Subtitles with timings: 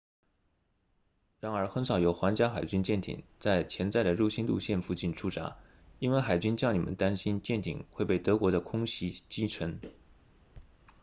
[1.41, 5.57] 然而很少有皇家海军舰艇在潜在的入侵路线附近驻扎
[5.99, 9.79] 因为海军将领们担心舰艇会被德国的空袭击沉